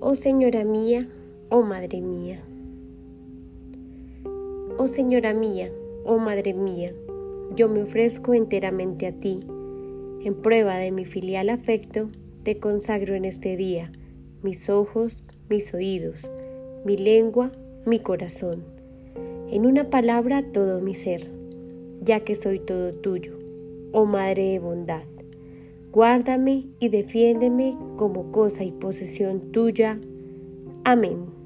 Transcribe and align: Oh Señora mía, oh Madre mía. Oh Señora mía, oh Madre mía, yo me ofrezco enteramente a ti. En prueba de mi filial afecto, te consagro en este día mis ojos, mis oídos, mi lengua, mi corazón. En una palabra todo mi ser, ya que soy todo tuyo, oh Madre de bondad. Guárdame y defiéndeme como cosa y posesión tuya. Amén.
Oh 0.00 0.14
Señora 0.14 0.62
mía, 0.62 1.08
oh 1.50 1.62
Madre 1.62 2.00
mía. 2.00 2.40
Oh 4.78 4.86
Señora 4.86 5.34
mía, 5.34 5.72
oh 6.04 6.18
Madre 6.18 6.54
mía, 6.54 6.94
yo 7.56 7.68
me 7.68 7.82
ofrezco 7.82 8.32
enteramente 8.32 9.08
a 9.08 9.12
ti. 9.12 9.40
En 10.22 10.36
prueba 10.36 10.76
de 10.76 10.92
mi 10.92 11.04
filial 11.04 11.50
afecto, 11.50 12.10
te 12.44 12.60
consagro 12.60 13.16
en 13.16 13.24
este 13.24 13.56
día 13.56 13.90
mis 14.40 14.70
ojos, 14.70 15.24
mis 15.48 15.74
oídos, 15.74 16.30
mi 16.84 16.96
lengua, 16.96 17.50
mi 17.84 17.98
corazón. 17.98 18.62
En 19.50 19.66
una 19.66 19.90
palabra 19.90 20.44
todo 20.52 20.80
mi 20.80 20.94
ser, 20.94 21.28
ya 22.02 22.20
que 22.20 22.36
soy 22.36 22.60
todo 22.60 22.94
tuyo, 22.94 23.36
oh 23.90 24.04
Madre 24.04 24.44
de 24.44 24.58
bondad. 24.60 25.17
Guárdame 25.90 26.66
y 26.78 26.88
defiéndeme 26.90 27.76
como 27.96 28.30
cosa 28.30 28.64
y 28.64 28.72
posesión 28.72 29.52
tuya. 29.52 29.98
Amén. 30.84 31.37